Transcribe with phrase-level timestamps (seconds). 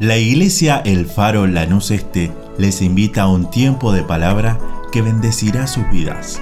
[0.00, 4.56] La iglesia El Faro Lanús Este les invita a un tiempo de palabra
[4.92, 6.40] que bendecirá sus vidas.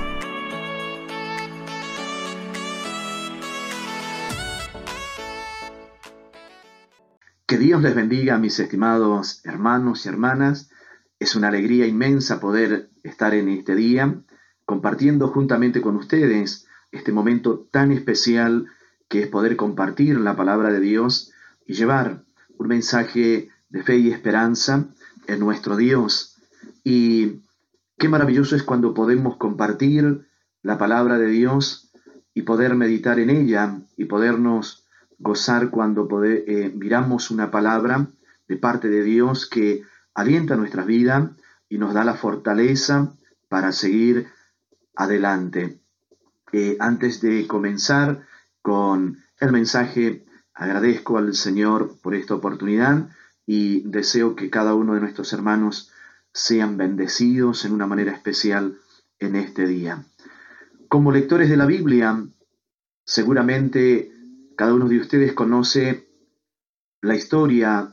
[7.47, 10.69] Que Dios les bendiga, mis estimados hermanos y hermanas.
[11.19, 14.21] Es una alegría inmensa poder estar en este día
[14.67, 18.67] compartiendo juntamente con ustedes este momento tan especial
[19.09, 21.33] que es poder compartir la palabra de Dios
[21.65, 22.26] y llevar
[22.59, 24.87] un mensaje de fe y esperanza
[25.27, 26.37] en nuestro Dios.
[26.85, 27.43] Y
[27.99, 30.27] qué maravilloso es cuando podemos compartir
[30.63, 31.91] la palabra de Dios
[32.35, 34.87] y poder meditar en ella y podernos
[35.19, 38.09] gozar cuando eh, miramos una palabra
[38.49, 39.83] de parte de Dios que
[40.15, 41.33] alienta nuestra vida
[41.69, 43.15] y nos da la fortaleza
[43.49, 44.29] para seguir
[44.95, 45.81] adelante.
[46.53, 48.27] Eh, antes de comenzar
[48.63, 50.25] con el mensaje,
[50.57, 53.11] agradezco al Señor por esta oportunidad
[53.47, 55.93] y deseo que cada uno de nuestros hermanos
[56.33, 58.79] sean bendecidos en una manera especial
[59.19, 60.05] en este día.
[60.89, 62.27] Como lectores de la Biblia,
[63.05, 64.11] seguramente
[64.57, 66.09] cada uno de ustedes conoce
[67.03, 67.93] la historia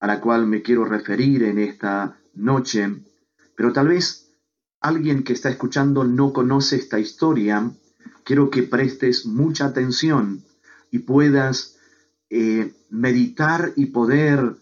[0.00, 3.02] a la cual me quiero referir en esta noche,
[3.56, 4.32] pero tal vez
[4.80, 7.70] alguien que está escuchando no conoce esta historia,
[8.24, 10.42] quiero que prestes mucha atención
[10.90, 11.79] y puedas
[12.30, 14.54] eh, meditar y poder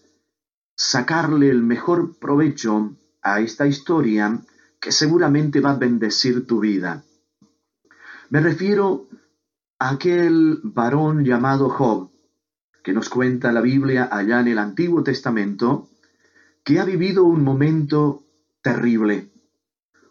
[0.75, 4.41] sacarle el mejor provecho a esta historia
[4.79, 7.03] que seguramente va a bendecir tu vida.
[8.29, 9.07] Me refiero
[9.77, 12.09] a aquel varón llamado Job,
[12.83, 15.89] que nos cuenta la Biblia allá en el Antiguo Testamento,
[16.63, 18.23] que ha vivido un momento
[18.61, 19.29] terrible,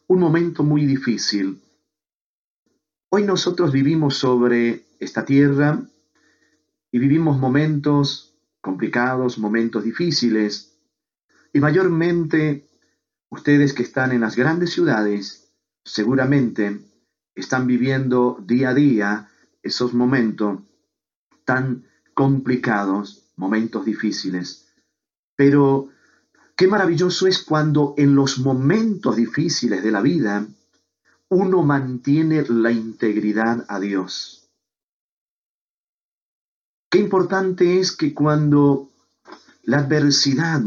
[0.06, 1.60] un momento muy difícil.
[3.10, 5.82] Hoy nosotros vivimos sobre esta tierra
[6.98, 10.78] vivimos momentos complicados, momentos difíciles,
[11.52, 12.66] y mayormente
[13.30, 15.52] ustedes que están en las grandes ciudades
[15.84, 16.80] seguramente
[17.34, 19.28] están viviendo día a día
[19.62, 20.60] esos momentos
[21.44, 24.68] tan complicados, momentos difíciles.
[25.36, 25.88] Pero
[26.56, 30.46] qué maravilloso es cuando en los momentos difíciles de la vida
[31.28, 34.37] uno mantiene la integridad a Dios.
[36.90, 38.90] Qué importante es que cuando
[39.62, 40.62] la adversidad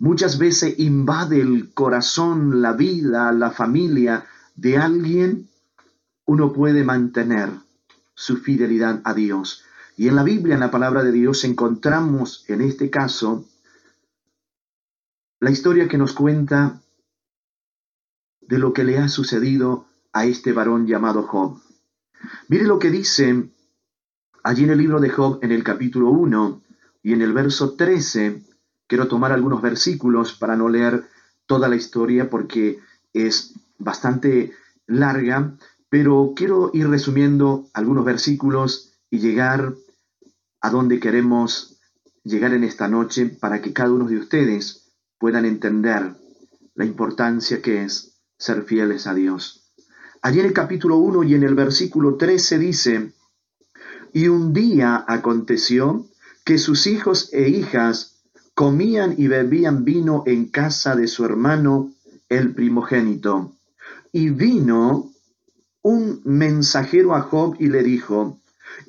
[0.00, 4.26] muchas veces invade el corazón, la vida, la familia
[4.56, 5.48] de alguien,
[6.24, 7.50] uno puede mantener
[8.14, 9.64] su fidelidad a Dios.
[9.96, 13.46] Y en la Biblia, en la palabra de Dios, encontramos en este caso
[15.38, 16.82] la historia que nos cuenta
[18.40, 21.60] de lo que le ha sucedido a este varón llamado Job.
[22.48, 23.48] Mire lo que dice
[24.42, 26.62] Allí en el libro de Job, en el capítulo 1
[27.02, 28.42] y en el verso 13,
[28.86, 31.04] quiero tomar algunos versículos para no leer
[31.46, 32.78] toda la historia porque
[33.12, 34.52] es bastante
[34.86, 35.56] larga,
[35.90, 39.74] pero quiero ir resumiendo algunos versículos y llegar
[40.62, 41.78] a donde queremos
[42.24, 46.14] llegar en esta noche para que cada uno de ustedes puedan entender
[46.74, 49.70] la importancia que es ser fieles a Dios.
[50.22, 53.12] Allí en el capítulo 1 y en el versículo 13 dice,
[54.12, 56.06] y un día aconteció
[56.44, 58.20] que sus hijos e hijas
[58.54, 61.92] comían y bebían vino en casa de su hermano
[62.28, 63.56] el primogénito.
[64.12, 65.10] Y vino
[65.82, 68.40] un mensajero a Job y le dijo,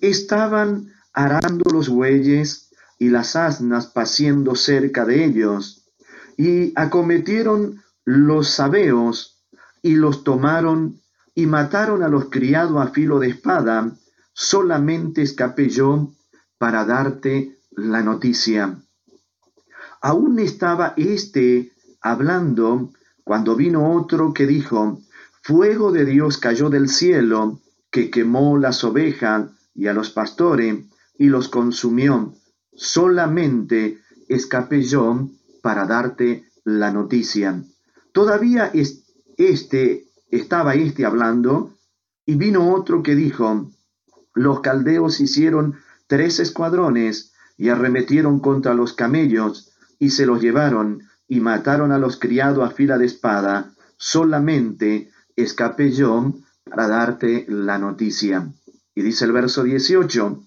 [0.02, 5.86] estaban arando los bueyes y las asnas paciendo cerca de ellos,
[6.38, 9.42] y acometieron los sabeos
[9.82, 11.00] y los tomaron
[11.34, 13.92] y mataron a los criados a filo de espada,
[14.34, 16.14] solamente escapé yo
[16.58, 18.82] para darte la noticia.
[20.02, 21.72] Aún estaba éste
[22.02, 22.92] hablando
[23.24, 25.02] cuando vino otro que dijo,
[25.44, 30.86] Fuego de Dios cayó del cielo, que quemó las ovejas y a los pastores
[31.18, 32.34] y los consumió.
[32.74, 35.30] Solamente escapé yo
[35.62, 37.64] para darte la noticia.
[38.12, 38.72] Todavía
[39.38, 41.74] este estaba este hablando
[42.26, 43.72] y vino otro que dijo,
[44.34, 45.76] los caldeos hicieron
[46.08, 52.18] tres escuadrones y arremetieron contra los camellos y se los llevaron y mataron a los
[52.20, 53.74] criados a fila de espada.
[53.98, 56.34] Solamente escapé yo
[56.64, 58.52] para darte la noticia.
[58.96, 60.44] Y dice el verso 18,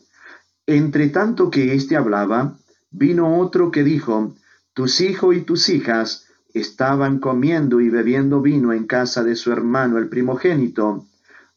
[0.67, 2.59] entre tanto que éste hablaba,
[2.91, 4.35] vino otro que dijo,
[4.73, 9.99] tus hijos y tus hijas estaban comiendo y bebiendo vino en casa de su hermano
[9.99, 11.07] el primogénito,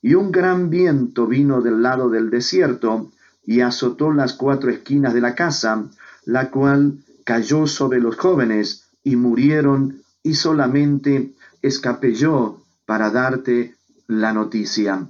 [0.02, 3.12] y un gran viento vino del lado del desierto
[3.46, 5.90] y azotó las cuatro esquinas de la casa,
[6.26, 13.76] la cual cayó sobre los jóvenes y murieron y solamente escapé yo para darte
[14.08, 15.10] la noticia.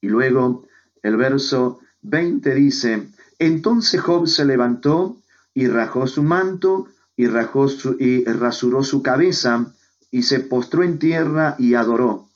[0.00, 0.66] Y luego
[1.02, 5.16] el verso 20 dice, entonces Job se levantó
[5.54, 9.72] y rajó su manto y, rajó su, y rasuró su cabeza
[10.10, 12.28] y se postró en tierra y adoró.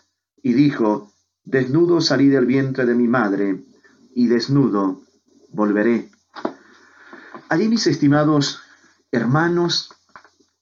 [0.43, 1.13] Y dijo,
[1.45, 3.65] desnudo salí del vientre de mi madre
[4.15, 5.03] y desnudo
[5.51, 6.11] volveré.
[7.49, 8.61] Allí mis estimados
[9.13, 9.91] hermanos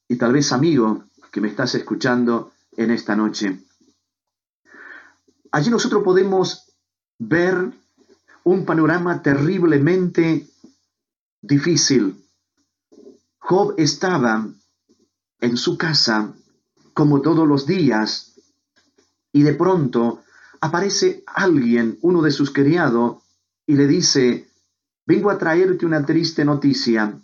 [0.09, 3.61] y tal vez amigo que me estás escuchando en esta noche.
[5.51, 6.67] Allí nosotros podemos
[7.19, 7.73] ver
[8.45, 10.49] un panorama terriblemente
[11.41, 12.27] difícil.
[13.39, 14.47] Job estaba
[15.41, 16.35] en su casa
[16.95, 18.35] como todos los días
[19.33, 20.23] y de pronto
[20.63, 23.17] aparece alguien, uno de sus criados,
[23.67, 24.49] y le dice,
[25.05, 27.21] vengo a traerte una triste noticia.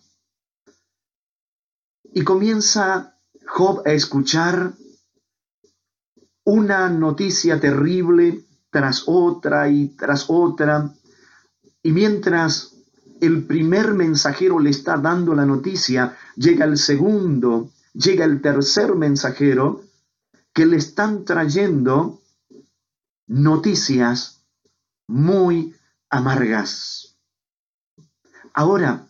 [2.12, 3.14] Y comienza
[3.46, 4.72] Job a escuchar
[6.44, 10.92] una noticia terrible tras otra y tras otra.
[11.84, 12.74] Y mientras
[13.20, 19.82] el primer mensajero le está dando la noticia, llega el segundo, llega el tercer mensajero,
[20.52, 22.20] que le están trayendo
[23.28, 24.44] noticias
[25.06, 25.74] muy
[26.10, 27.18] amargas.
[28.54, 29.08] Ahora,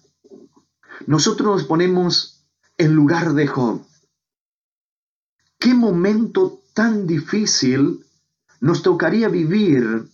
[1.07, 2.45] nosotros nos ponemos
[2.77, 3.87] en lugar de Job.
[5.59, 8.05] ¿Qué momento tan difícil
[8.61, 10.09] nos tocaría vivir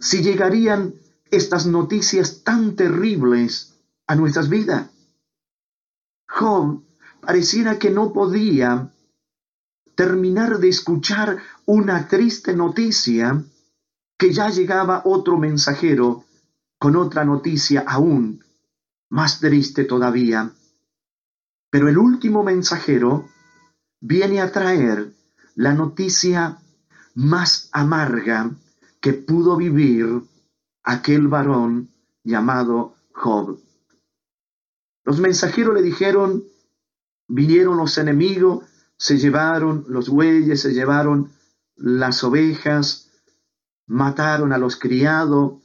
[0.00, 0.94] si llegarían
[1.30, 3.74] estas noticias tan terribles
[4.06, 4.90] a nuestras vidas?
[6.28, 6.84] Job
[7.20, 8.92] pareciera que no podía
[9.98, 13.42] terminar de escuchar una triste noticia
[14.16, 16.24] que ya llegaba otro mensajero
[16.78, 18.44] con otra noticia aún
[19.10, 20.52] más triste todavía.
[21.68, 23.28] Pero el último mensajero
[23.98, 25.14] viene a traer
[25.56, 26.58] la noticia
[27.16, 28.52] más amarga
[29.00, 30.22] que pudo vivir
[30.84, 31.90] aquel varón
[32.22, 33.58] llamado Job.
[35.02, 36.44] Los mensajeros le dijeron,
[37.26, 38.62] vinieron los enemigos,
[38.98, 41.30] se llevaron los bueyes, se llevaron
[41.76, 43.08] las ovejas,
[43.86, 45.62] mataron a los criados,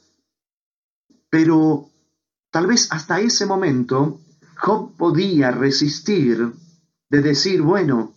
[1.30, 1.90] pero
[2.52, 4.22] tal vez hasta ese momento
[4.56, 6.54] Job podía resistir
[7.10, 8.14] de decir, bueno,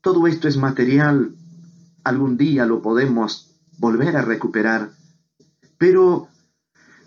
[0.00, 1.34] todo esto es material,
[2.02, 4.90] algún día lo podemos volver a recuperar.
[5.78, 6.28] Pero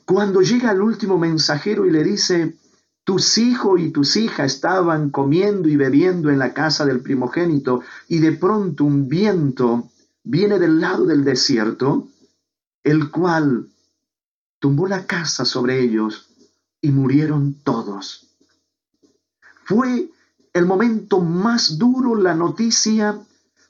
[0.05, 2.55] cuando llega el último mensajero y le dice,
[3.07, 8.19] tus hijos y tus hijas estaban comiendo y bebiendo en la casa del primogénito y
[8.19, 9.89] de pronto un viento
[10.25, 12.09] viene del lado del desierto,
[12.83, 13.69] el cual
[14.59, 16.35] tumbó la casa sobre ellos
[16.81, 18.27] y murieron todos.
[19.63, 20.11] Fue
[20.51, 23.17] el momento más duro, la noticia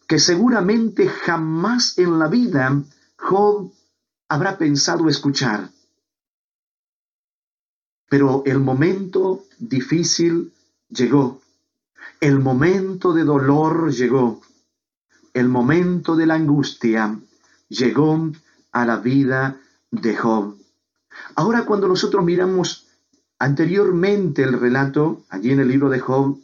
[0.07, 2.81] que seguramente jamás en la vida
[3.19, 3.71] Job
[4.29, 5.69] habrá pensado escuchar.
[8.09, 10.53] Pero el momento difícil
[10.89, 11.41] llegó,
[12.21, 14.41] el momento de dolor llegó,
[15.33, 17.19] el momento de la angustia
[17.69, 18.31] llegó
[18.71, 19.59] a la vida
[19.91, 20.57] de Job.
[21.35, 22.87] Ahora cuando nosotros miramos
[23.39, 26.39] anteriormente el relato, allí en el libro de Job,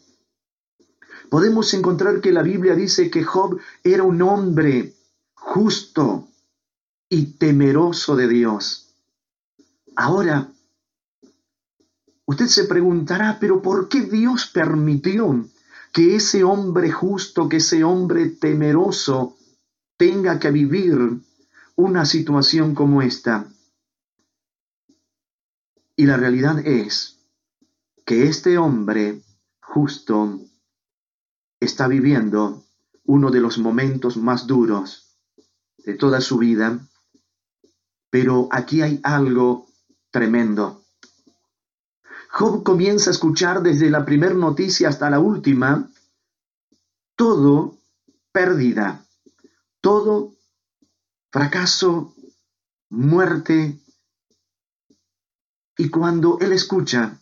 [1.30, 4.94] podemos encontrar que la Biblia dice que Job era un hombre
[5.34, 6.28] justo
[7.10, 8.94] y temeroso de Dios.
[9.96, 10.52] Ahora,
[12.26, 15.50] usted se preguntará, pero ¿por qué Dios permitió
[15.92, 19.38] que ese hombre justo, que ese hombre temeroso
[19.98, 20.98] tenga que vivir
[21.76, 23.48] una situación como esta?
[25.96, 27.20] Y la realidad es
[28.06, 29.22] que este hombre
[29.62, 30.40] justo
[31.60, 32.66] está viviendo
[33.06, 35.18] uno de los momentos más duros
[35.78, 36.88] de toda su vida,
[38.10, 39.68] pero aquí hay algo
[40.12, 40.83] tremendo.
[42.36, 45.88] Job comienza a escuchar desde la primera noticia hasta la última,
[47.16, 47.78] todo
[48.32, 49.06] pérdida,
[49.82, 50.34] todo
[51.32, 52.16] fracaso,
[52.90, 53.80] muerte.
[55.78, 57.20] Y cuando él escucha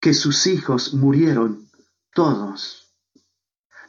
[0.00, 1.70] que sus hijos murieron
[2.12, 2.92] todos,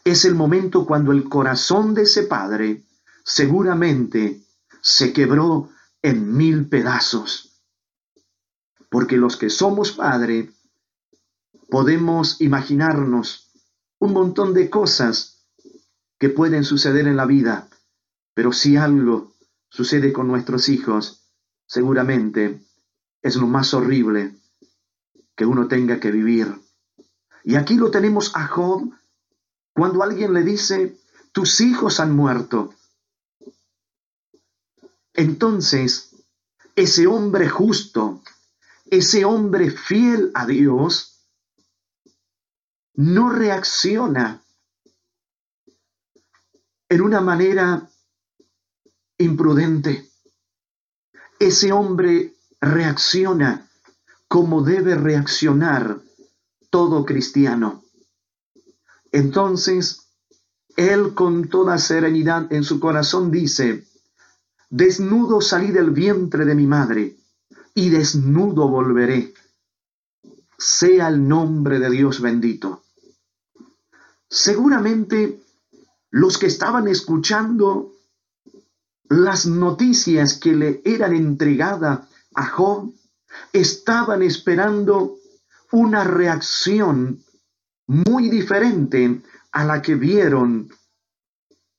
[0.04, 2.84] es el momento cuando el corazón de ese padre
[3.26, 4.44] seguramente
[4.82, 5.72] se quebró
[6.04, 7.49] en mil pedazos.
[8.90, 10.52] Porque los que somos padre
[11.70, 13.52] podemos imaginarnos
[14.00, 15.46] un montón de cosas
[16.18, 17.70] que pueden suceder en la vida,
[18.34, 19.34] pero si algo
[19.70, 21.30] sucede con nuestros hijos,
[21.68, 22.62] seguramente
[23.22, 24.36] es lo más horrible
[25.36, 26.54] que uno tenga que vivir.
[27.44, 28.92] Y aquí lo tenemos a Job
[29.74, 30.98] cuando alguien le dice,
[31.32, 32.74] tus hijos han muerto.
[35.14, 36.16] Entonces,
[36.76, 38.22] ese hombre justo,
[38.92, 41.26] ese hombre fiel a Dios,
[42.96, 44.44] no reacciona
[46.90, 47.90] en una manera
[49.18, 50.10] imprudente.
[51.40, 53.70] Ese hombre reacciona
[54.28, 56.02] como debe reaccionar
[56.70, 57.84] todo cristiano.
[59.12, 60.08] Entonces,
[60.76, 63.88] él con toda serenidad en su corazón dice,
[64.70, 67.19] desnudo salí del vientre de mi madre
[67.80, 69.34] y desnudo volveré.
[70.58, 72.84] Sea el nombre de Dios bendito.
[74.30, 75.42] Seguramente
[76.12, 77.96] los que estaban escuchando
[79.08, 82.02] las noticias que le eran entregadas
[82.36, 82.94] a Job
[83.54, 85.16] estaban esperando
[85.72, 87.24] una reacción
[87.88, 89.22] muy diferente
[89.54, 90.70] a la que vieron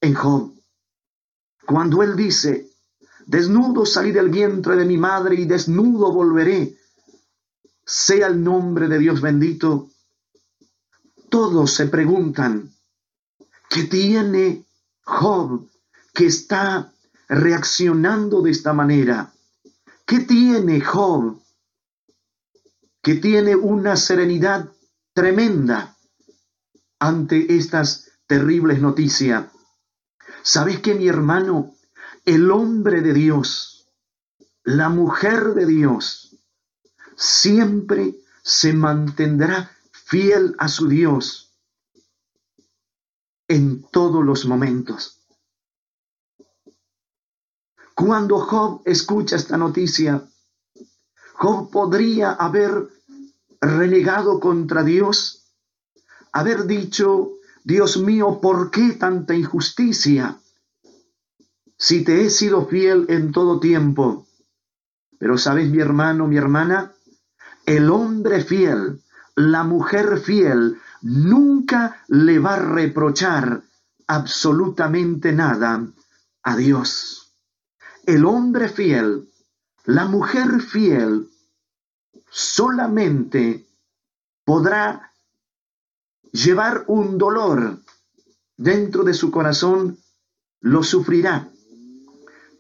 [0.00, 0.54] en Job.
[1.66, 2.69] Cuando él dice,
[3.30, 6.76] desnudo salí del vientre de mi madre y desnudo volveré,
[7.86, 9.88] sea el nombre de Dios bendito,
[11.28, 12.74] todos se preguntan,
[13.68, 14.64] ¿qué tiene
[15.04, 15.64] Job
[16.12, 16.92] que está
[17.28, 19.32] reaccionando de esta manera?
[20.04, 21.40] ¿Qué tiene Job
[23.00, 24.72] que tiene una serenidad
[25.14, 25.96] tremenda
[26.98, 29.46] ante estas terribles noticias?
[30.42, 31.76] ¿Sabes que mi hermano,
[32.24, 33.88] el hombre de Dios,
[34.64, 36.36] la mujer de Dios,
[37.16, 41.52] siempre se mantendrá fiel a su Dios
[43.48, 45.18] en todos los momentos.
[47.94, 50.26] Cuando Job escucha esta noticia,
[51.34, 52.88] Job podría haber
[53.60, 55.52] renegado contra Dios,
[56.32, 57.32] haber dicho,
[57.64, 60.40] Dios mío, ¿por qué tanta injusticia?
[61.80, 64.28] Si te he sido fiel en todo tiempo.
[65.18, 66.92] Pero sabes, mi hermano, mi hermana,
[67.66, 69.02] el hombre fiel
[69.40, 73.62] la mujer fiel nunca le va a reprochar
[74.06, 75.86] absolutamente nada
[76.42, 77.32] a Dios.
[78.04, 79.30] El hombre fiel,
[79.84, 81.30] la mujer fiel,
[82.28, 83.66] solamente
[84.44, 85.12] podrá
[86.32, 87.80] llevar un dolor
[88.56, 89.98] dentro de su corazón,
[90.60, 91.50] lo sufrirá,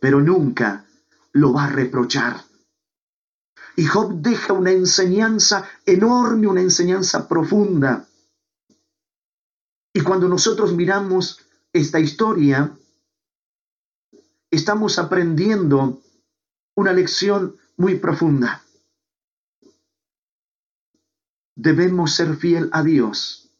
[0.00, 0.86] pero nunca
[1.32, 2.42] lo va a reprochar.
[3.76, 8.08] Y Job deja una enseñanza enorme, una enseñanza profunda.
[9.92, 11.40] Y cuando nosotros miramos
[11.72, 12.76] esta historia,
[14.50, 16.02] estamos aprendiendo
[16.74, 18.62] una lección muy profunda.
[21.54, 23.50] Debemos ser fiel a Dios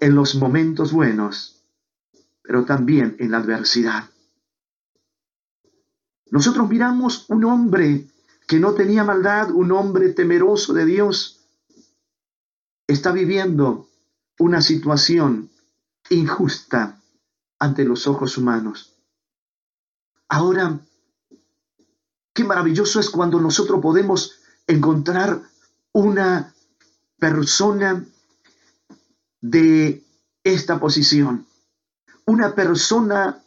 [0.00, 1.64] en los momentos buenos,
[2.42, 4.13] pero también en la adversidad.
[6.30, 8.08] Nosotros miramos un hombre
[8.46, 11.40] que no tenía maldad, un hombre temeroso de Dios,
[12.86, 13.88] está viviendo
[14.38, 15.50] una situación
[16.10, 17.00] injusta
[17.58, 18.96] ante los ojos humanos.
[20.28, 20.80] Ahora,
[22.32, 25.42] qué maravilloso es cuando nosotros podemos encontrar
[25.92, 26.54] una
[27.18, 28.04] persona
[29.40, 30.04] de
[30.42, 31.46] esta posición,
[32.26, 33.42] una persona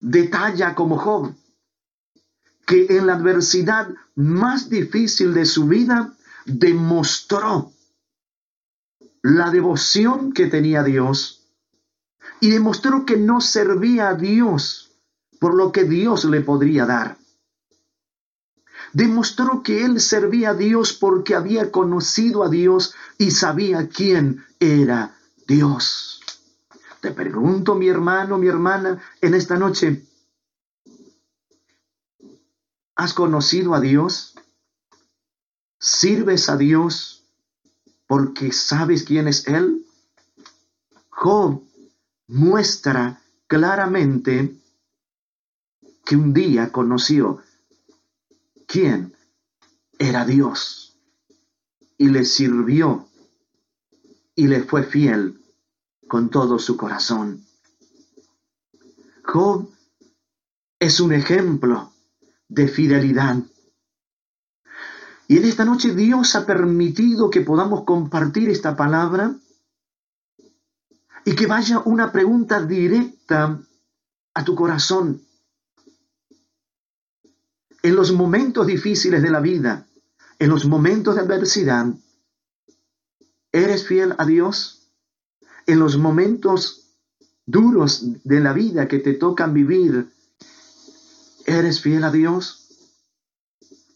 [0.00, 1.34] de talla como Job,
[2.66, 7.72] que en la adversidad más difícil de su vida demostró
[9.22, 11.46] la devoción que tenía Dios
[12.40, 14.92] y demostró que no servía a Dios
[15.38, 17.18] por lo que Dios le podría dar.
[18.92, 25.16] Demostró que él servía a Dios porque había conocido a Dios y sabía quién era
[25.46, 26.20] Dios.
[27.00, 30.04] Te pregunto, mi hermano, mi hermana, en esta noche,
[32.96, 34.34] ¿Has conocido a Dios?
[35.78, 37.24] ¿Sirves a Dios
[38.06, 39.84] porque sabes quién es Él?
[41.10, 41.62] Job
[42.26, 44.56] muestra claramente
[46.06, 47.42] que un día conoció
[48.66, 49.14] quién
[49.98, 50.96] era Dios
[51.98, 53.08] y le sirvió
[54.34, 55.38] y le fue fiel
[56.08, 57.44] con todo su corazón.
[59.22, 59.70] Job
[60.78, 61.92] es un ejemplo
[62.48, 63.36] de fidelidad.
[65.28, 69.34] Y en esta noche Dios ha permitido que podamos compartir esta palabra
[71.24, 73.60] y que vaya una pregunta directa
[74.34, 75.22] a tu corazón.
[77.82, 79.86] En los momentos difíciles de la vida,
[80.38, 81.86] en los momentos de adversidad,
[83.56, 84.90] ¿Eres fiel a Dios?
[85.64, 86.90] En los momentos
[87.46, 90.12] duros de la vida que te tocan vivir,
[91.46, 92.66] ¿eres fiel a Dios?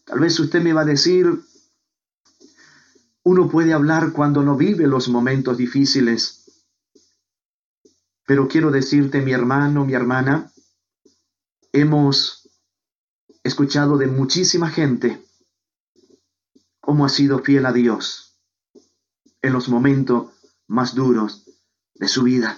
[0.05, 1.27] Tal vez usted me va a decir,
[3.23, 6.65] uno puede hablar cuando no vive los momentos difíciles,
[8.25, 10.51] pero quiero decirte, mi hermano, mi hermana,
[11.73, 12.49] hemos
[13.43, 15.23] escuchado de muchísima gente
[16.79, 18.39] cómo ha sido fiel a Dios
[19.41, 20.31] en los momentos
[20.67, 21.49] más duros
[21.95, 22.55] de su vida.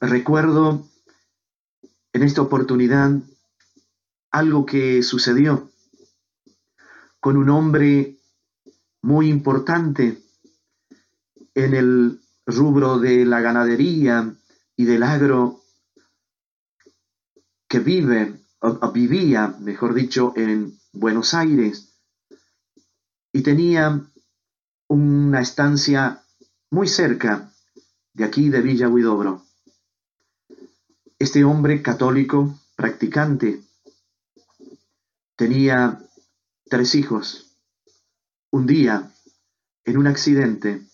[0.00, 0.91] Recuerdo
[2.12, 3.12] en esta oportunidad
[4.30, 5.70] algo que sucedió
[7.20, 8.18] con un hombre
[9.02, 10.22] muy importante
[11.54, 14.34] en el rubro de la ganadería
[14.76, 15.60] y del agro
[17.68, 21.92] que vive, o, vivía, mejor dicho, en Buenos Aires
[23.32, 24.00] y tenía
[24.88, 26.22] una estancia
[26.70, 27.52] muy cerca
[28.12, 29.42] de aquí de Villa Huidobro.
[31.22, 33.62] Este hombre católico, practicante,
[35.36, 36.04] tenía
[36.64, 37.54] tres hijos.
[38.50, 39.14] Un día,
[39.84, 40.84] en un accidente,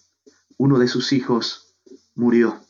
[0.59, 1.75] uno de sus hijos
[2.15, 2.63] murió.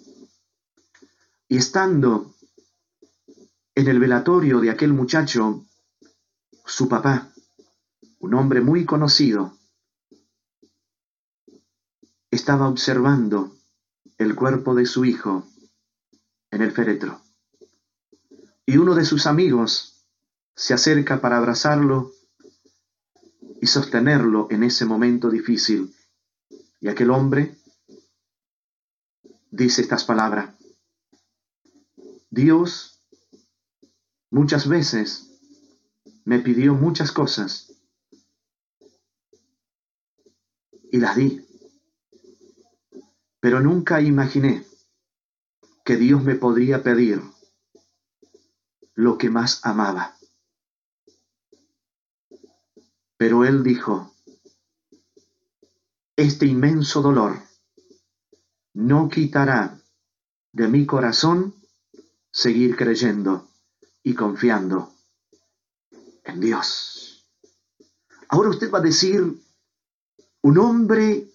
[1.49, 2.33] Y estando
[3.75, 5.67] en el velatorio de aquel muchacho,
[6.65, 7.33] su papá,
[8.21, 9.59] un hombre muy conocido,
[12.31, 13.57] estaba observando
[14.17, 15.45] el cuerpo de su hijo
[16.53, 17.21] en el féretro.
[18.69, 20.05] Y uno de sus amigos
[20.55, 22.13] se acerca para abrazarlo
[23.63, 25.97] y sostenerlo en ese momento difícil.
[26.79, 27.57] Y aquel hombre
[29.51, 30.55] dice estas palabras.
[32.29, 32.99] Dios
[34.31, 35.31] Muchas veces
[36.27, 37.73] me pidió muchas cosas
[40.93, 41.47] y las di,
[43.41, 44.67] pero nunca imaginé
[45.83, 47.23] que Dios me podría pedir
[48.99, 50.19] lo que más amaba.
[53.17, 54.13] Pero Él dijo,
[56.17, 57.41] este inmenso dolor
[58.75, 59.81] no quitará
[60.53, 61.55] de mi corazón
[62.33, 63.49] seguir creyendo
[64.03, 64.93] y confiando
[66.25, 67.25] en Dios.
[68.29, 69.41] Ahora usted va a decir,
[70.43, 71.31] un hombre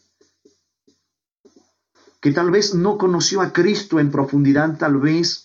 [2.20, 5.43] que tal vez no conoció a Cristo en profundidad, tal vez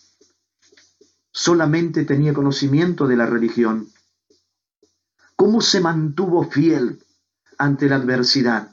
[1.38, 3.88] solamente tenía conocimiento de la religión.
[5.36, 7.00] ¿Cómo se mantuvo fiel
[7.58, 8.72] ante la adversidad?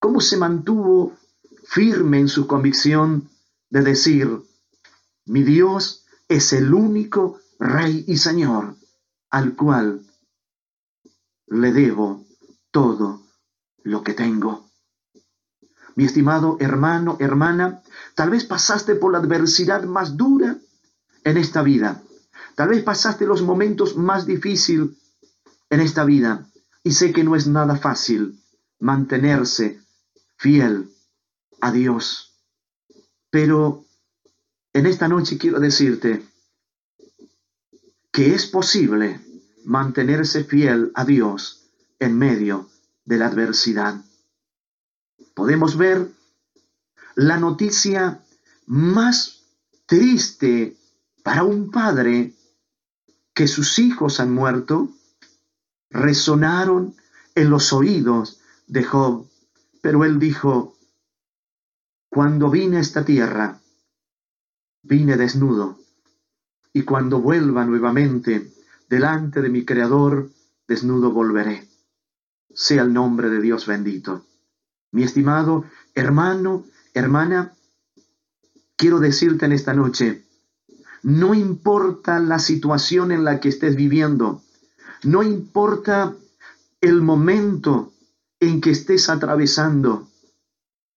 [0.00, 1.16] ¿Cómo se mantuvo
[1.62, 3.30] firme en su convicción
[3.70, 4.28] de decir,
[5.24, 8.74] mi Dios es el único Rey y Señor,
[9.30, 10.04] al cual
[11.46, 12.26] le debo
[12.72, 13.22] todo
[13.84, 14.68] lo que tengo.
[15.94, 17.82] Mi estimado hermano, hermana,
[18.16, 20.58] tal vez pasaste por la adversidad más dura
[21.28, 22.02] en esta vida.
[22.54, 24.90] Tal vez pasaste los momentos más difíciles
[25.70, 26.50] en esta vida.
[26.82, 28.42] Y sé que no es nada fácil
[28.78, 29.80] mantenerse
[30.36, 30.90] fiel
[31.60, 32.34] a Dios.
[33.30, 33.84] Pero
[34.72, 36.24] en esta noche quiero decirte,
[38.10, 39.20] que es posible
[39.64, 42.68] mantenerse fiel a Dios en medio
[43.04, 44.02] de la adversidad.
[45.34, 46.10] Podemos ver
[47.14, 48.24] la noticia
[48.66, 49.42] más
[49.86, 50.77] triste
[51.28, 52.32] para un padre
[53.34, 54.88] que sus hijos han muerto,
[55.90, 56.96] resonaron
[57.34, 59.28] en los oídos de Job,
[59.82, 60.78] pero él dijo,
[62.08, 63.60] cuando vine a esta tierra,
[64.82, 65.78] vine desnudo
[66.72, 68.50] y cuando vuelva nuevamente
[68.88, 70.30] delante de mi Creador,
[70.66, 71.68] desnudo volveré.
[72.54, 74.24] Sea el nombre de Dios bendito.
[74.92, 76.64] Mi estimado hermano,
[76.94, 77.52] hermana,
[78.76, 80.24] quiero decirte en esta noche,
[81.02, 84.42] no importa la situación en la que estés viviendo,
[85.04, 86.14] no importa
[86.80, 87.92] el momento
[88.40, 90.08] en que estés atravesando,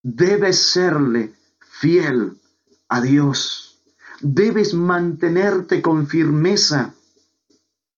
[0.04, 2.38] debes serle fiel
[2.90, 3.80] a Dios.
[4.22, 6.94] Debes mantenerte con firmeza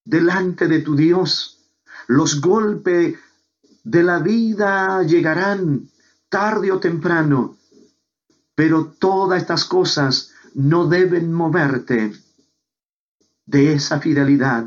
[0.04, 1.58] delante de tu Dios.
[2.06, 3.18] Los golpes
[3.82, 5.90] de la vida llegarán
[6.30, 7.56] tarde o temprano,
[8.54, 12.12] pero todas estas cosas no deben moverte
[13.46, 14.66] de esa fidelidad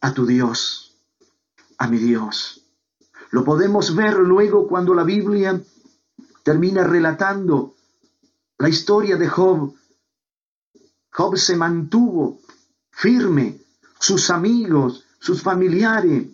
[0.00, 0.96] a tu Dios,
[1.78, 2.62] a mi Dios.
[3.30, 5.60] Lo podemos ver luego cuando la Biblia
[6.42, 7.74] termina relatando
[8.58, 9.74] la historia de Job
[11.16, 12.40] Job se mantuvo
[12.90, 13.58] firme,
[13.98, 16.26] sus amigos, sus familiares,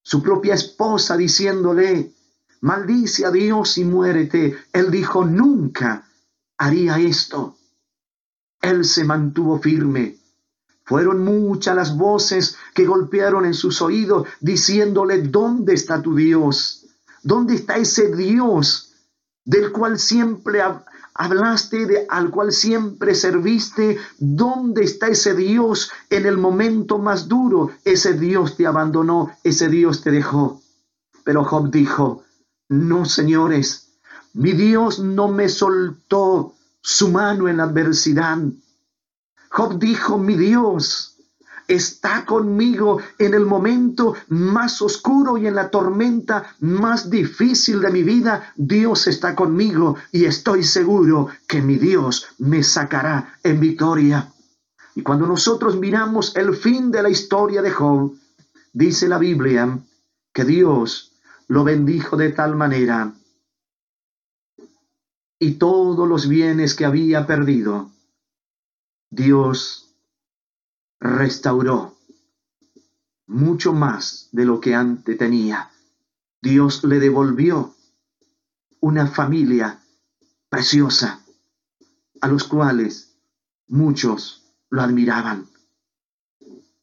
[0.00, 2.12] su propia esposa diciéndole,
[2.60, 4.56] maldice a Dios y muérete.
[4.72, 6.08] Él dijo, nunca
[6.58, 7.56] haría esto.
[8.60, 10.16] Él se mantuvo firme.
[10.84, 16.86] Fueron muchas las voces que golpearon en sus oídos diciéndole, ¿dónde está tu Dios?
[17.22, 18.94] ¿Dónde está ese Dios
[19.44, 20.62] del cual siempre
[21.14, 23.98] hablaste, de, al cual siempre serviste?
[24.18, 27.72] ¿Dónde está ese Dios en el momento más duro?
[27.84, 30.62] Ese Dios te abandonó, ese Dios te dejó.
[31.24, 32.22] Pero Job dijo,
[32.68, 33.85] no, señores,
[34.36, 38.36] mi Dios no me soltó su mano en la adversidad.
[39.48, 41.16] Job dijo, mi Dios
[41.66, 48.02] está conmigo en el momento más oscuro y en la tormenta más difícil de mi
[48.02, 48.52] vida.
[48.56, 54.30] Dios está conmigo y estoy seguro que mi Dios me sacará en victoria.
[54.94, 58.12] Y cuando nosotros miramos el fin de la historia de Job,
[58.74, 59.78] dice la Biblia
[60.34, 61.12] que Dios
[61.48, 63.14] lo bendijo de tal manera
[65.38, 67.90] y todos los bienes que había perdido,
[69.10, 69.94] Dios
[70.98, 71.96] restauró
[73.26, 75.70] mucho más de lo que antes tenía.
[76.40, 77.74] Dios le devolvió
[78.80, 79.80] una familia
[80.48, 81.20] preciosa,
[82.20, 83.18] a los cuales
[83.66, 85.46] muchos lo admiraban.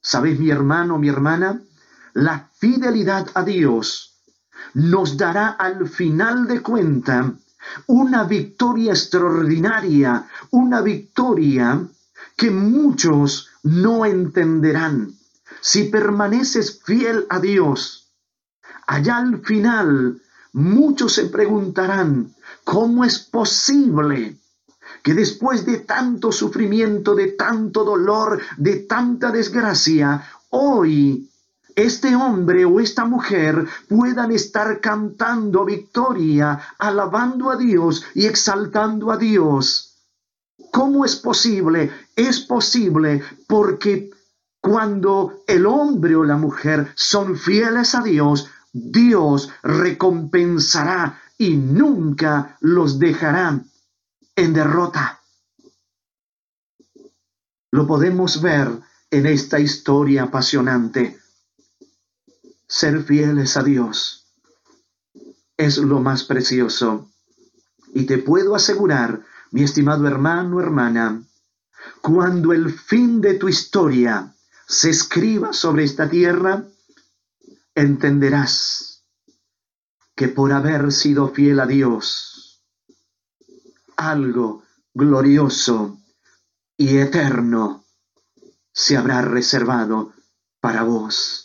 [0.02, 1.62] ¿Sabes, mi hermano, mi hermana?
[2.14, 4.22] La fidelidad a Dios
[4.74, 7.34] nos dará al final de cuenta
[7.88, 11.82] una victoria extraordinaria, una victoria
[12.36, 15.14] que muchos no entenderán.
[15.62, 18.12] Si permaneces fiel a Dios,
[18.88, 20.22] allá al final
[20.54, 24.38] muchos se preguntarán, ¿cómo es posible
[25.04, 31.30] que después de tanto sufrimiento, de tanto dolor, de tanta desgracia, hoy
[31.76, 39.18] este hombre o esta mujer puedan estar cantando victoria, alabando a Dios y exaltando a
[39.18, 39.96] Dios.
[40.72, 41.92] ¿Cómo es posible?
[42.16, 44.12] Es posible porque
[44.62, 52.98] cuando el hombre o la mujer son fieles a Dios, Dios recompensará y nunca los
[52.98, 53.62] dejará
[54.36, 55.20] en derrota.
[57.72, 58.70] Lo podemos ver
[59.12, 61.23] en esta historia apasionante
[62.68, 64.24] ser fieles a Dios
[65.58, 67.10] es lo más precioso.
[67.94, 71.24] Y te puedo asegurar, mi estimado hermano, hermana,
[72.02, 74.36] cuando el fin de tu historia
[74.68, 76.66] se escriba sobre esta tierra,
[77.76, 79.04] entenderás
[80.16, 82.64] que por haber sido fiel a Dios,
[83.96, 86.00] algo glorioso
[86.78, 87.86] y eterno
[88.72, 90.14] se habrá reservado
[90.60, 91.43] para vos.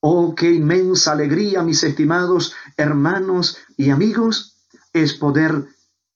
[0.00, 4.56] Oh, qué inmensa alegría, mis estimados hermanos y amigos,
[4.94, 5.66] es poder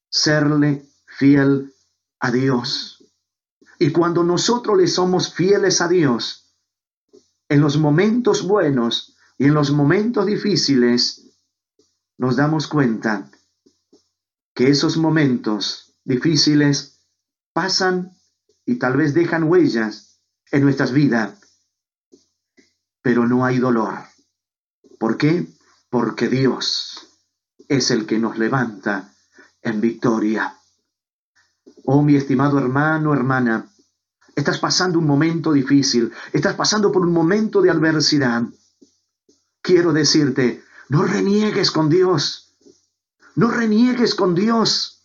[0.08, 1.74] serle fiel
[2.18, 3.04] a Dios.
[3.78, 6.54] Y cuando nosotros le somos fieles a Dios,
[7.50, 11.36] en los momentos buenos y en los momentos difíciles,
[12.16, 13.30] nos damos cuenta
[14.54, 17.00] que esos momentos difíciles
[17.52, 18.16] pasan
[18.64, 20.20] y tal vez dejan huellas
[20.50, 21.43] en nuestras vidas
[23.04, 23.98] pero no hay dolor.
[24.98, 25.46] ¿Por qué?
[25.90, 27.06] Porque Dios
[27.68, 29.12] es el que nos levanta
[29.60, 30.56] en victoria.
[31.84, 33.70] Oh, mi estimado hermano, hermana,
[34.34, 38.44] estás pasando un momento difícil, estás pasando por un momento de adversidad.
[39.60, 42.56] Quiero decirte, no reniegues con Dios,
[43.34, 45.02] no reniegues con Dios.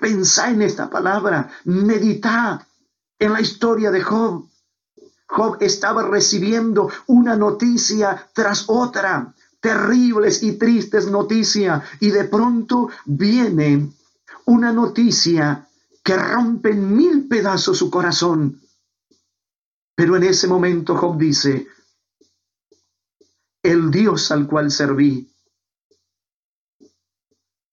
[0.00, 2.66] Pensá en esta palabra, medita
[3.20, 4.48] en la historia de Job.
[5.28, 13.92] Job estaba recibiendo una noticia tras otra, terribles y tristes noticias, y de pronto viene
[14.46, 15.68] una noticia
[16.02, 18.62] que rompe en mil pedazos su corazón.
[19.96, 21.66] Pero en ese momento Job dice,
[23.62, 25.32] el Dios al cual serví,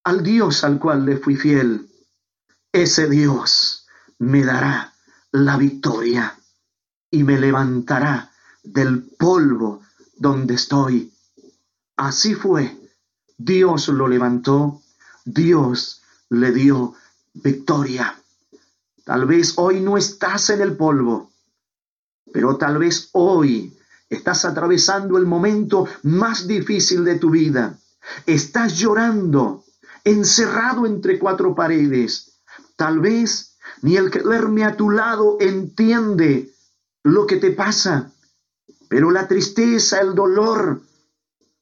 [0.06, 1.88] al Dios al cual le fui fiel,
[2.72, 3.86] ese Dios
[4.18, 4.94] me dará
[5.32, 6.40] la victoria
[7.14, 8.32] y me levantará
[8.64, 9.84] del polvo
[10.18, 11.14] donde estoy.
[11.96, 12.76] Así fue.
[13.38, 14.82] Dios lo levantó,
[15.24, 16.96] Dios le dio
[17.36, 18.20] victoria.
[19.06, 21.32] Tal vez hoy no estás en el polvo,
[22.32, 23.78] pero tal vez hoy
[24.10, 27.78] estás atravesando el momento más difícil de tu vida.
[28.26, 29.66] Estás llorando,
[30.04, 32.40] encerrado entre cuatro paredes.
[32.76, 36.54] Tal vez ni el que duerme a tu lado entiende
[37.04, 38.12] lo que te pasa,
[38.90, 40.82] pero la tristeza, el dolor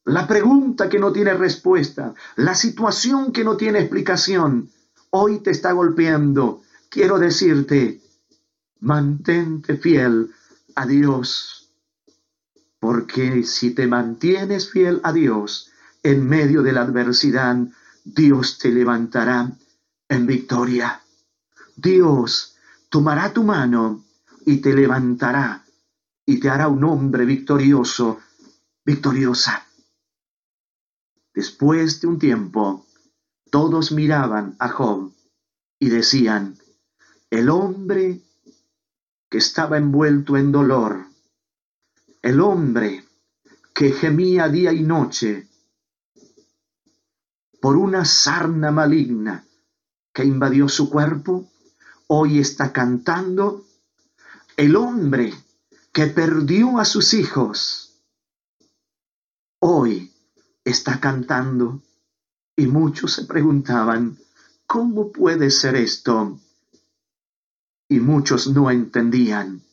[0.06, 4.70] la pregunta que no tiene respuesta, la situación que no tiene explicación,
[5.12, 6.62] hoy te está golpeando.
[6.90, 8.02] Quiero decirte,
[8.80, 10.32] mantente fiel
[10.74, 11.70] a Dios,
[12.80, 15.70] porque si te mantienes fiel a Dios
[16.02, 17.58] en medio de la adversidad,
[18.04, 19.52] Dios te levantará
[20.10, 21.00] en victoria.
[21.76, 22.56] Dios
[22.90, 24.04] tomará tu mano
[24.46, 25.66] y te levantará
[26.26, 28.20] y te hará un hombre victorioso,
[28.86, 29.66] victoriosa.
[31.34, 32.86] Después de un tiempo,
[33.50, 35.14] todos miraban a Job
[35.80, 36.58] y decían,
[37.30, 38.22] el hombre
[39.30, 41.06] que estaba envuelto en dolor,
[42.22, 43.06] el hombre
[43.74, 45.48] que gemía día y noche
[47.62, 49.46] por una sarna maligna
[50.14, 51.50] que invadió su cuerpo,
[52.08, 53.66] hoy está cantando
[54.58, 55.34] el hombre
[55.92, 58.02] que perdió a sus hijos,
[59.60, 60.12] hoy
[60.64, 61.82] está cantando.
[62.56, 64.18] Y muchos se preguntaban,
[64.68, 66.40] ¿cómo puede ser esto?
[67.88, 69.64] Y muchos no entendían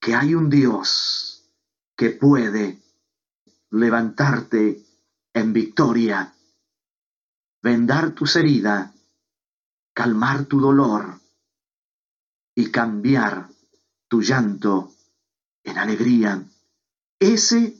[0.00, 1.50] que hay un Dios
[1.96, 2.82] que puede
[3.70, 4.84] levantarte
[5.32, 6.34] en victoria,
[7.62, 8.92] vendar tus heridas,
[9.94, 11.20] calmar tu dolor
[12.54, 13.48] y cambiar
[14.10, 14.92] tu llanto
[15.62, 16.44] en alegría.
[17.20, 17.76] Ese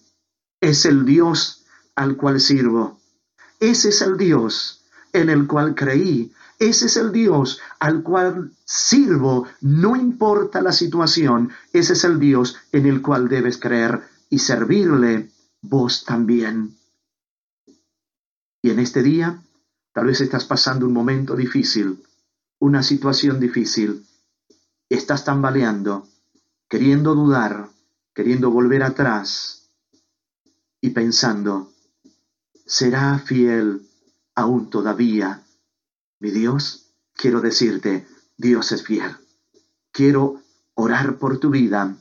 [0.60, 1.66] es el Dios
[1.96, 3.00] al cual sirvo.
[3.58, 6.32] Ese es el Dios en el cual creí.
[6.60, 11.50] Ese es el Dios al cual sirvo, no importa la situación.
[11.72, 16.76] Ese es el Dios en el cual debes creer y servirle vos también.
[18.62, 19.42] Y en este día,
[19.92, 22.04] tal vez estás pasando un momento difícil,
[22.60, 24.06] una situación difícil.
[24.88, 26.06] Estás tambaleando,
[26.70, 27.68] queriendo dudar,
[28.14, 29.68] queriendo volver atrás
[30.80, 31.72] y pensando,
[32.64, 33.82] será fiel
[34.36, 35.42] aún todavía.
[36.20, 38.06] Mi Dios, quiero decirte,
[38.36, 39.16] Dios es fiel.
[39.90, 40.42] Quiero
[40.74, 41.96] orar por tu vida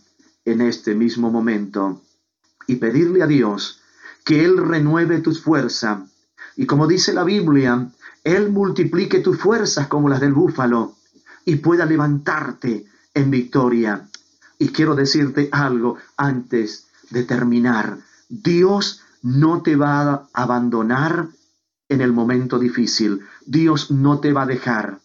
[0.46, 2.04] en este mismo momento
[2.68, 3.82] y pedirle a Dios
[4.24, 6.02] que Él renueve tus fuerzas
[6.56, 7.92] y como dice la Biblia,
[8.24, 10.96] Él multiplique tus fuerzas como las del búfalo
[11.44, 14.09] y pueda levantarte en victoria.
[14.60, 17.98] Y quiero decirte algo antes de terminar.
[18.28, 21.30] Dios no te va a abandonar
[21.88, 23.22] en el momento difícil.
[23.46, 25.00] Dios no te va a dejar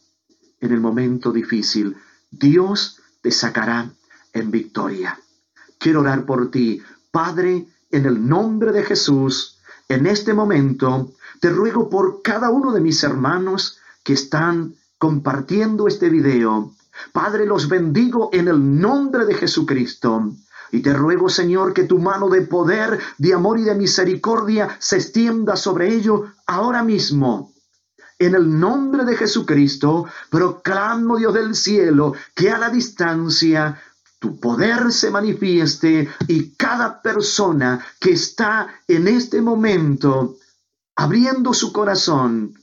[0.60, 1.96] en el momento difícil.
[2.30, 3.90] Dios te sacará
[4.32, 5.18] en victoria.
[5.78, 9.58] Quiero orar por ti, Padre, en el nombre de Jesús.
[9.88, 16.08] En este momento te ruego por cada uno de mis hermanos que están compartiendo este
[16.08, 16.72] video.
[17.12, 20.32] Padre, los bendigo en el nombre de Jesucristo.
[20.72, 24.96] Y te ruego, Señor, que tu mano de poder, de amor y de misericordia se
[24.96, 27.52] extienda sobre ello ahora mismo.
[28.18, 33.80] En el nombre de Jesucristo, proclamo, Dios del cielo, que a la distancia
[34.18, 40.36] tu poder se manifieste y cada persona que está en este momento
[40.96, 42.54] abriendo su corazón,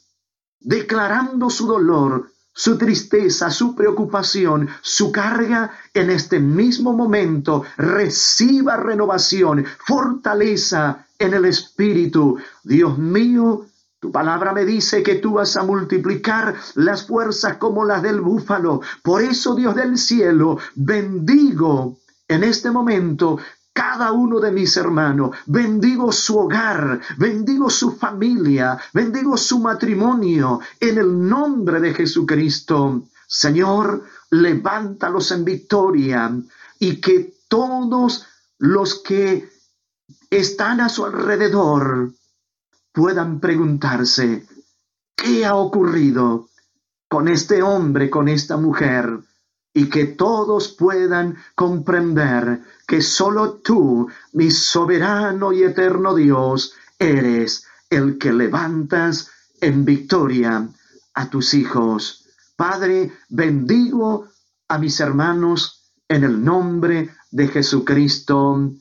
[0.60, 9.66] declarando su dolor, su tristeza, su preocupación, su carga, en este mismo momento reciba renovación,
[9.86, 12.38] fortaleza en el Espíritu.
[12.64, 13.66] Dios mío,
[14.00, 18.82] tu palabra me dice que tú vas a multiplicar las fuerzas como las del búfalo.
[19.04, 23.38] Por eso, Dios del cielo, bendigo en este momento
[23.74, 25.36] cada uno de mis hermanos.
[25.46, 33.04] Bendigo su hogar, bendigo su familia, bendigo su matrimonio en el nombre de Jesucristo.
[33.28, 36.32] Señor, levántalos en victoria
[36.80, 38.26] y que todos
[38.58, 39.50] los que
[40.30, 42.12] están a su alrededor
[42.92, 44.46] puedan preguntarse,
[45.16, 46.50] ¿qué ha ocurrido
[47.08, 49.20] con este hombre, con esta mujer?
[49.74, 58.18] Y que todos puedan comprender que solo tú, mi soberano y eterno Dios, eres el
[58.18, 59.30] que levantas
[59.62, 60.68] en victoria
[61.14, 62.26] a tus hijos.
[62.56, 64.28] Padre, bendigo
[64.68, 68.72] a mis hermanos en el nombre de Jesucristo.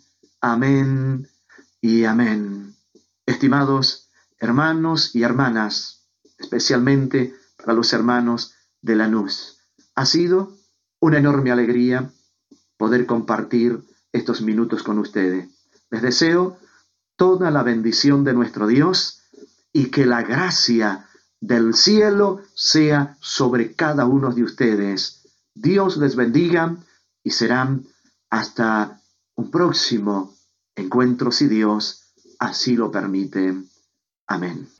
[0.41, 1.29] Amén
[1.81, 2.75] y amén.
[3.27, 6.07] Estimados hermanos y hermanas,
[6.39, 9.59] especialmente para los hermanos de la Lanús,
[9.95, 10.60] ha sido
[11.01, 12.11] una enorme alegría
[12.77, 13.83] poder compartir
[14.13, 15.49] estos minutos con ustedes.
[15.91, 16.59] Les deseo
[17.17, 19.23] toda la bendición de nuestro Dios
[19.73, 21.07] y que la gracia
[21.41, 25.23] del cielo sea sobre cada uno de ustedes.
[25.55, 26.77] Dios les bendiga
[27.23, 27.87] y serán
[28.31, 29.01] hasta
[29.35, 30.35] un próximo
[30.77, 33.55] encuentro si Dios así lo permite.
[34.27, 34.80] Amén.